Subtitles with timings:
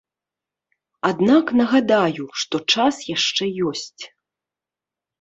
[1.09, 4.03] Аднак нагадаю, што час яшчэ ёсць.